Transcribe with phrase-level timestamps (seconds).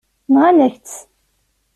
[0.33, 0.97] Nɣan-ak-tt.